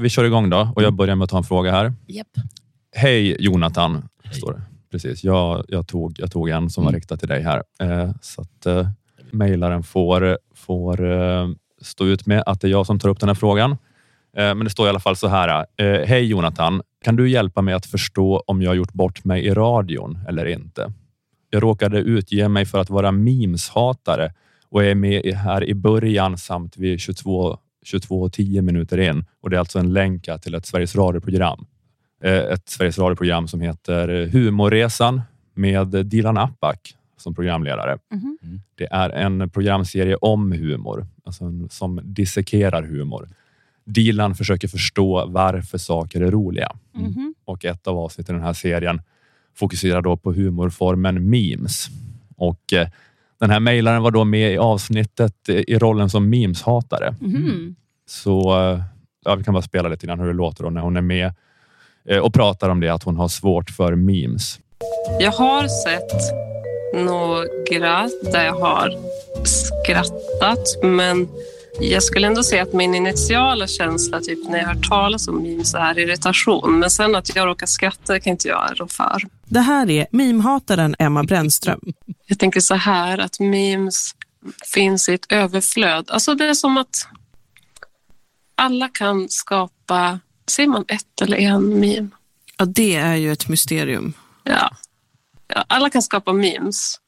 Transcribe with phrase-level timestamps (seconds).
[0.00, 1.92] Vi kör igång då och jag börjar med att ta en fråga här.
[2.06, 2.26] Japp.
[2.96, 4.62] Hej Jonathan, står det.
[4.90, 5.24] Precis.
[5.24, 6.98] Jag, jag, tog, jag tog en som var Mm.
[7.00, 7.62] riktad till dig här.
[7.80, 8.88] Eh, så att eh,
[9.30, 11.48] mejlaren får, får eh,
[11.82, 13.70] stå ut med att det är jag som tar upp den här frågan.
[13.72, 15.66] Eh, men det står i alla fall så här.
[15.76, 19.46] Eh, Hej Jonathan, kan du hjälpa mig att förstå om jag har gjort bort mig
[19.46, 20.92] i radion eller inte?
[21.50, 24.32] Jag råkade utge mig för att vara memeshatare
[24.68, 29.60] och är med här i början samt vid 22 22.10 minuter in och det är
[29.60, 31.66] alltså en länk till ett Sveriges Radio-program.
[32.22, 35.20] Eh, Ett Sveriges Radio-program som heter Humorresan
[35.54, 37.98] med Dilan Apak som programledare.
[38.14, 38.38] Mhm.
[38.74, 43.28] Det är en programserie om humor, alltså som dissekerar humor.
[43.84, 47.34] Dilan försöker förstå varför saker är roliga Mhm.
[47.44, 49.02] och ett av avsnitten i den här serien
[49.54, 51.86] fokuserar då på humorformen memes.
[52.36, 52.88] Och eh,
[53.40, 57.14] den här mejlaren var då med i avsnittet i rollen som memeshatare.
[57.20, 57.76] Mhm.
[58.08, 58.80] Så eh,
[59.24, 61.34] ja, vi kan bara spela lite innan hur det låter då när hon är med
[62.08, 64.60] eh, och pratar om det att hon har svårt för memes.
[65.20, 66.12] Jag har sett
[66.94, 68.90] några där jag har
[69.44, 71.28] skrattat men
[71.80, 75.74] jag skulle ändå säga att min initiala känsla typ när jag hör talas om memes
[75.74, 76.78] är irritation.
[76.78, 79.22] Men sen att jag råkar skratta kan inte jag rå för.
[79.44, 81.80] Det här är meme-hataren Emma Brännström.
[82.26, 84.14] Jag tänker så här att memes
[84.74, 86.10] finns i ett överflöd.
[86.10, 87.08] Alltså det är som att
[88.54, 92.08] alla kan skapa, säger man ett eller en meme?
[92.56, 94.12] Ja, det är ju ett mysterium.
[94.44, 94.76] Ja.
[95.48, 95.64] ja.
[95.68, 97.00] Alla kan skapa memes.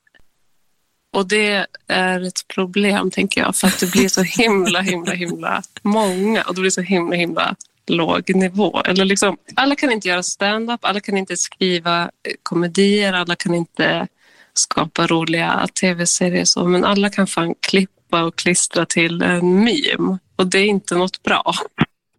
[1.12, 5.62] Och det är ett problem, tänker jag, för att det blir så himla, himla, himla
[5.82, 7.56] många och det blir så himla, himla
[7.86, 8.80] låg nivå.
[8.80, 13.54] Eller liksom, alla kan inte göra stand-up, alla kan inte skriva eh, komedier, alla kan
[13.54, 14.06] inte
[14.54, 20.18] skapa roliga tv-serier, så, men alla kan fan klippa och klistra till en meme.
[20.36, 21.54] Och det är inte något bra.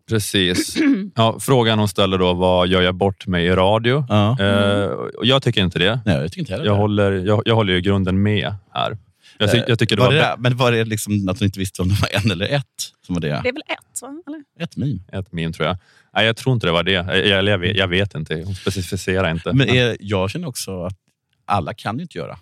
[0.10, 0.76] Precis.
[1.16, 4.06] Ja, frågan hon ställer då var, gör jag bort mig i radio?
[4.10, 4.40] Ja.
[4.40, 6.00] Eh, och jag tycker inte det.
[6.06, 6.80] Nej, jag tycker inte heller Jag det.
[6.80, 8.98] håller, jag, jag håller ju i grunden med här.
[9.38, 11.40] Jag, ty, Eh, jag tycker det var var, det där, Men var det liksom att
[11.40, 12.66] du inte visste om det var en eller ett
[13.06, 13.28] som var det?
[13.28, 14.24] Det är väl ett, va?
[14.28, 14.44] Eller?
[14.60, 15.00] Ett meme.
[15.12, 15.78] ett meme tror jag.
[16.16, 16.92] Nej, jag tror inte det var det.
[16.92, 18.44] Jag, jag, jag, vet, jag vet inte.
[18.46, 19.54] Hon specificerar inte.
[19.54, 20.96] Men är, jag känner också att
[21.46, 22.38] alla kan ju inte göra.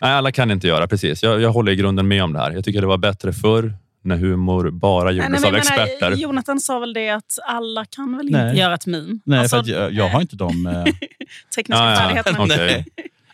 [0.00, 0.88] Nej, alla kan inte göra.
[0.88, 1.22] Precis.
[1.22, 2.50] Jag, jag håller i grunden med om det här.
[2.50, 5.84] Jag tycker det var bättre förr när humor bara gjordes Nej, men av jag menar,
[5.86, 6.16] experter.
[6.16, 8.48] Jonathan sa väl det att alla kan väl Nej.
[8.48, 9.18] inte göra ett meme?
[9.24, 10.66] Nej, Alltså, för att jag, jag har inte de...
[10.66, 10.72] eh,
[11.56, 11.96] tekniska Ja, ja.
[11.96, 12.44] färdigheterna.
[12.46, 12.84] Nej.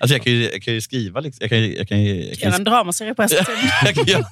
[0.02, 1.20] Alltså jag, kan ju, jag kan ju skriva...
[1.20, 4.24] Liksom, jag kan, jag kan, jag kan, Göra en dramaserie på göra-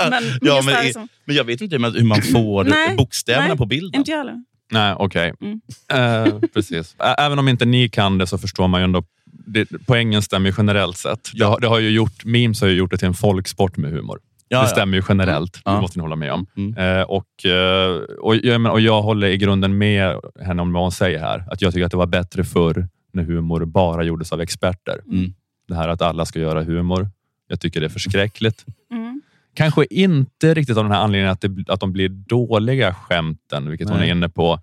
[0.10, 3.66] Men ja, men, liksom, men jag vet inte hur man, får Nej, bokstäverna nej, på
[3.66, 4.00] bilden.
[4.00, 4.44] inte jag heller.
[4.70, 5.32] Nej, okej.
[5.40, 5.60] Mm.
[5.92, 6.96] Eh, precis.
[6.98, 9.04] Ä- Även om inte ni kan det så förstår man ju ändå.
[9.46, 11.30] Det, poängen stämmer generellt sett.
[11.34, 13.90] Det, har- det har ju gjort, memes har ju gjort det till en folksport med
[13.90, 14.18] humor.
[14.48, 15.60] Ja, det stämmer ju generellt.
[15.64, 15.72] Ja.
[15.72, 16.46] Det måste ni hålla med om.
[16.56, 16.98] Mm.
[16.98, 20.82] Eh, och, eh, och, jag, men- och jag håller i grunden med henne om vad
[20.82, 21.44] hon säger här.
[21.50, 25.00] Att jag tycker att det var bättre förr när humor bara gjordes av experter.
[25.10, 25.34] Mm.
[25.68, 27.10] Det här att alla ska göra humor.
[27.48, 28.64] Jag tycker det är förskräckligt.
[28.90, 29.22] Mm.
[29.54, 33.88] Kanske inte riktigt av den här anledningen att, det, att de blir dåliga skämten, vilket
[33.88, 34.08] hon Nej.
[34.08, 34.60] är inne på.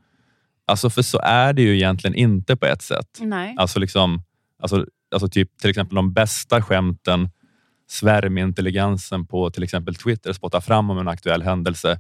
[0.68, 3.20] Alltså för så är det ju egentligen inte på ett sätt.
[3.22, 3.56] Nej.
[3.58, 4.22] Alltså, liksom,
[4.62, 7.30] alltså, alltså typ till exempel de bästa skämten,
[7.90, 12.00] svärmintelligensen på till exempel Twitter spottar fram om en aktuell händelse.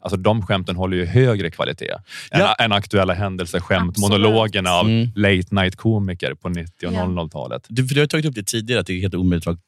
[0.00, 1.94] Alltså de skämten håller ju högre kvalitet
[2.30, 2.54] Ja.
[2.58, 4.10] än, än aktuella händelseskämt, Absolut.
[4.22, 5.10] monologerna av Mm.
[5.16, 7.04] late night komiker på 90 och Ja.
[7.04, 7.66] 00-talet.
[7.68, 9.58] Du, du har tagit upp det tidigare, att det är helt omöjligt att,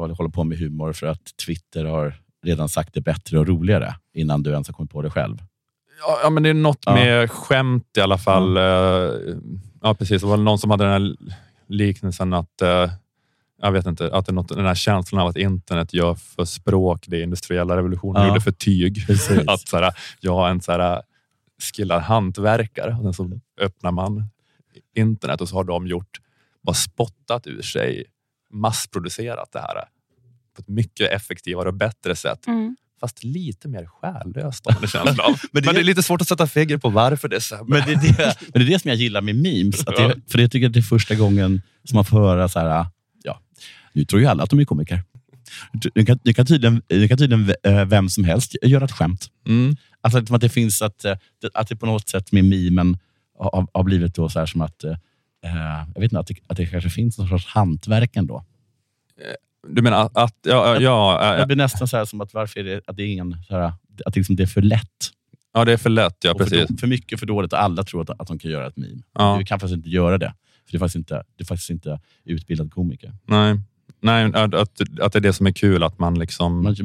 [0.00, 3.94] att hålla på med humor för att Twitter har redan sagt det bättre och roligare
[4.14, 5.36] innan du ens har kommit på det själv.
[6.06, 6.94] Ja, ja, men det är något Ja.
[6.94, 8.56] med skämt i alla fall.
[8.56, 8.62] Eh,
[9.84, 10.22] Ja, precis.
[10.22, 11.16] Det var någon som hade den här
[11.68, 12.90] liknelsen att eh,
[13.62, 16.44] jag vet inte, att det är något, den här känslan av att internet gör för
[16.44, 18.28] språk det industriella revolutionen Ja.
[18.28, 19.06] gjorde för tyg.
[19.06, 19.38] Precis.
[19.48, 21.02] att så här, jag har en så här,
[21.74, 24.24] skillad hantverkare och sen så öppnar man
[24.96, 26.20] internet och så har de gjort,
[26.62, 28.04] bara spottat ur sig,
[28.50, 29.74] massproducerat det här
[30.56, 32.46] på ett mycket effektivare och bättre sätt.
[32.46, 32.76] Mm.
[33.00, 35.30] Fast lite mer själlöst har man en känsla av.
[35.30, 37.56] Men men, det- det, är lite svårt att sätta fingret på varför det är så
[37.56, 37.64] här.
[37.64, 39.86] Men det, är det, men det är det som jag gillar med memes.
[39.86, 42.58] Att det, för jag tycker att det är första gången som man får höra så
[42.58, 42.86] här,
[43.92, 45.02] nu tror ju alla att de är komiker.
[45.94, 49.30] Nu kan, nu kan tydligen, nu kan tydligen eh, vem som helst göra ett skämt.
[49.48, 49.76] Mm.
[50.00, 51.16] Alltså att det finns att, eh,
[51.54, 52.98] att det på något sätt med memen
[53.38, 54.96] har, har blivit då så här som att, eh,
[55.94, 58.44] jag vet inte, att det, att det kanske finns någon sorts hantverk ändå.
[59.68, 62.34] Du menar att, att ja, ja, ja, Det ja, blir nästan så här som att
[62.34, 63.72] varför är det, att det är ingen, så här,
[64.06, 65.10] att liksom det är för lätt.
[65.54, 66.16] ja, det är för lätt.
[66.24, 66.68] Ja, och för, precis.
[66.68, 69.02] då- för mycket, för dåligt och alla tror att, att de kan göra ett meme.
[69.14, 69.36] Ja.
[69.38, 70.34] Du kan faktiskt inte göra det.
[70.66, 73.14] För det är faktiskt inte, är faktiskt inte utbildad komiker.
[73.26, 73.60] Nej.
[74.02, 76.76] Nej, att, att, att det är det som är kul, att man, liksom, Man,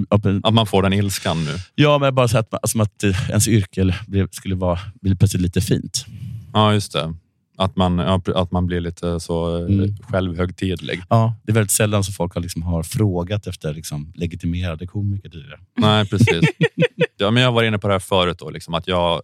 [0.44, 1.52] att man får den ilskan nu.
[1.76, 5.16] ja, men bara så att, man- som att eh, ens yrke blev- skulle vara, bli
[5.16, 6.06] plötsligt lite fint.
[6.54, 7.14] Ja, just det.
[7.60, 9.98] Att man, att man blir lite så eh, Mm.
[10.02, 11.02] självhögtidlig.
[11.10, 15.30] Ja, det är väldigt sällan som folk har, liksom, har frågat efter liksom, legitimerade komiker
[15.30, 15.60] tidigare.
[15.78, 16.42] Nej, precis.
[17.18, 19.22] ja, men jag var inne på det här förut, då, liksom, att jag,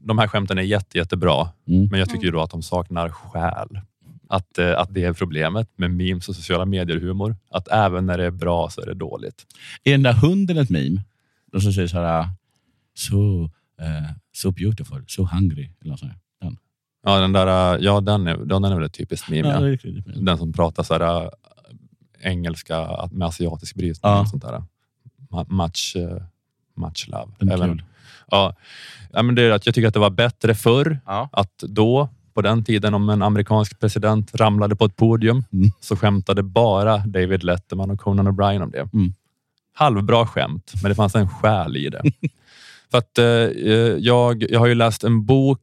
[0.00, 1.88] de här skämten är jätte, jättebra, Mm.
[1.90, 3.68] men jag tycker ju då att de saknar själ.
[4.30, 7.36] Att, eh, att det är problemet med memes och sociala medier-humor.
[7.50, 9.46] Att även när det är bra så är det dåligt.
[9.84, 11.00] Är den där hunden ett meme?
[11.52, 12.28] De som säger så här,
[12.94, 13.44] so,
[13.80, 15.70] eh, so beautiful, so hungry.
[15.80, 16.12] Eller något sånt.
[16.40, 16.56] Den.
[17.04, 19.48] Ja, den, där, eh, ja, den, är, den är väl ett typiskt meme.
[19.48, 20.20] Ja, Ja.
[20.20, 21.30] Den som pratar så här,
[22.20, 24.12] engelska med asiatisk brytning.
[24.12, 24.20] Ja.
[24.20, 24.64] och Sånt där.
[25.48, 26.22] Much, uh,
[26.76, 27.54] much love.
[27.54, 27.82] Även,
[28.30, 28.56] ja,
[29.12, 31.00] ja, men det är att jag tycker att det var bättre förr.
[31.06, 31.28] Ja.
[31.32, 32.08] Att då,
[32.40, 35.70] på den tiden, om en amerikansk president ramlade på ett podium Mm.
[35.80, 38.88] så skämtade bara David Letterman och Conan O'Brien om det.
[38.92, 39.12] Mm.
[39.74, 42.02] Halvbra skämt, men det fanns en själ i det.
[42.90, 43.24] För att eh,
[43.98, 45.60] jag, jag har ju läst en bok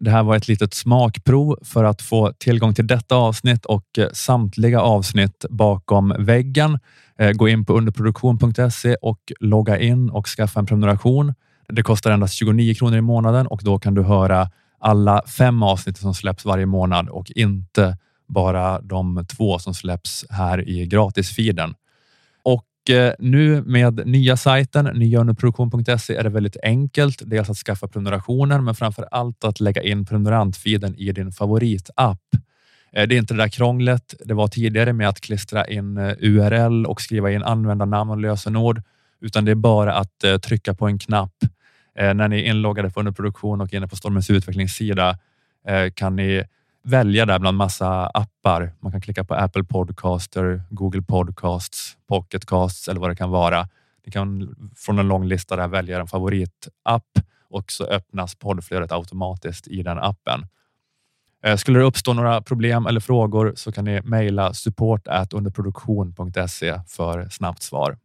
[0.00, 4.08] Det här var ett litet smakprov för att få tillgång till detta avsnitt och eh,
[4.12, 6.78] samtliga avsnitt bakom väggen.
[7.18, 11.34] Eh, Gå in på underproduktion.se och logga in och skaffa en prenumeration.
[11.68, 15.98] Det kostar endast 29 kronor i månaden och då kan du höra alla fem avsnitt
[15.98, 17.96] som släpps varje månad och inte
[18.28, 21.74] bara de två som släpps här i gratisfiden.
[22.42, 27.22] Och eh, nu med nya sajten nyunderproduktion.se är det väldigt enkelt.
[27.26, 32.20] Dels att skaffa prenumerationen, men framför allt att lägga in prenumerantfiden i din favoritapp.
[32.92, 36.14] Eh, det är inte det där krånglet det var tidigare med att klistra in eh,
[36.20, 38.82] URL och skriva in användarnamn och lösenord,
[39.20, 41.34] utan det är bara att trycka på en knapp.
[41.98, 45.18] Eh, När ni är inloggade på underproduktion och inne på Stormens utvecklingssida
[45.68, 46.44] eh, kan ni
[46.82, 48.72] välja där bland massa appar.
[48.80, 53.68] Man kan klicka på Apple Podcaster, Google Podcasts, Pocketcasts eller vad det kan vara.
[54.06, 57.04] Ni kan från en lång lista där välja en favoritapp
[57.50, 60.46] och så öppnas poddflödet automatiskt i den appen.
[61.44, 67.28] Eh, skulle det uppstå några problem eller frågor så kan ni mejla support underproduktion.se för
[67.28, 67.98] snabbt svar.